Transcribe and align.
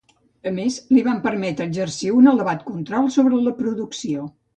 A 0.51 0.51
més, 0.53 0.77
li 0.95 1.03
van 1.07 1.19
permetre 1.25 1.67
exercir 1.71 2.09
un 2.21 2.31
elevat 2.31 2.65
control 2.71 3.11
sobre 3.17 3.43
la 3.49 3.55
producció. 3.61 4.27